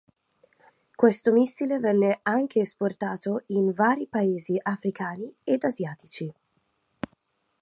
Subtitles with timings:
[0.95, 6.33] Questo missile venne anche esportato in vari paesi africani ed asiatici.